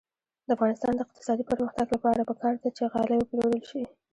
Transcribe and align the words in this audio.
د 0.47 0.49
افغانستان 0.55 0.91
د 0.95 0.99
اقتصادي 1.05 1.43
پرمختګ 1.49 1.87
لپاره 1.95 2.27
پکار 2.29 2.53
ده 2.61 2.69
چې 2.77 2.83
غالۍ 2.93 3.17
وپلورل 3.19 3.63
شي. 3.69 3.83